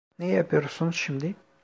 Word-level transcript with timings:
Ne 0.19 0.27
yapıyorsun 0.27 0.91
şimdi? 0.91 1.35